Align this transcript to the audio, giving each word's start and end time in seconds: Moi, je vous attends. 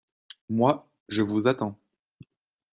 Moi, 0.49 0.89
je 1.09 1.21
vous 1.21 1.45
attends. 1.47 1.79